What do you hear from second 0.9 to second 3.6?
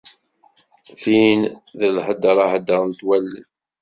Tin d lhedra heddrent wallen.